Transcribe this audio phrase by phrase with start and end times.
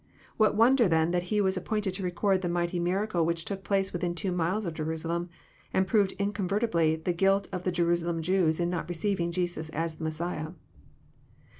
[0.37, 3.63] What wonder, then, that he was appointed to record the mighty mira cle which took
[3.63, 5.29] place within two miles of Jerusalem,
[5.75, 10.03] and proved incontrovertlbly the guilt of the Jerusalem Jews in not receiving Jesus as the
[10.03, 10.53] Messiah